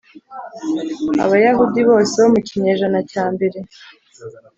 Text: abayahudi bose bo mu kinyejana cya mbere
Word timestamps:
abayahudi 1.23 1.79
bose 1.89 2.15
bo 2.21 2.29
mu 2.33 2.39
kinyejana 2.47 2.99
cya 3.11 3.25
mbere 3.33 3.59